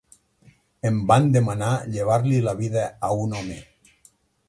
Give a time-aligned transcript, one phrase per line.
[0.91, 3.63] Em van demanar llevar-li la vida a un home.